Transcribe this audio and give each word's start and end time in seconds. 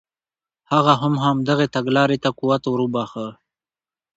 هغه 0.71 0.93
هم 1.01 1.13
همدغې 1.25 1.67
تګلارې 1.75 2.17
ته 2.23 2.29
قوت 2.39 2.63
ور 2.67 2.79
وبخښه. 2.83 3.27